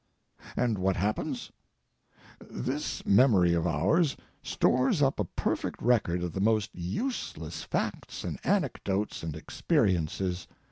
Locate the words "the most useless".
6.33-7.61